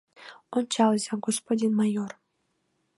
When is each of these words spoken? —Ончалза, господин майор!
—Ончалза, 0.57 1.13
господин 1.25 1.71
майор! 1.79 2.11